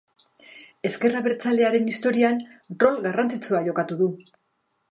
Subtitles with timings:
[0.89, 2.41] Ezker abertzalearen historian
[2.85, 4.09] rol garrantzitsua jokatu du.